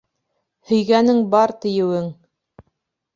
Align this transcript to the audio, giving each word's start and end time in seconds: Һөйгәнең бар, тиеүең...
Һөйгәнең 0.69 1.19
бар, 1.35 1.53
тиеүең... 1.65 2.09